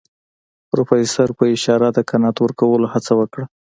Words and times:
پروفيسر 0.69 1.29
په 1.37 1.43
اشارو 1.53 1.89
د 1.93 1.99
قناعت 2.09 2.37
ورکولو 2.41 2.85
هڅه 2.93 3.11
وکړه. 3.19 3.45